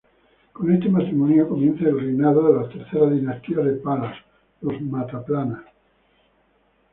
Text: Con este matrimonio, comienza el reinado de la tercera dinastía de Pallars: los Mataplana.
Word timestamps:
Con 0.53 0.73
este 0.73 0.89
matrimonio, 0.89 1.47
comienza 1.47 1.83
el 1.83 1.99
reinado 1.99 2.51
de 2.59 2.63
la 2.63 2.69
tercera 2.73 3.07
dinastía 3.11 3.57
de 3.57 3.73
Pallars: 3.73 4.17
los 4.61 4.81
Mataplana. 4.81 5.63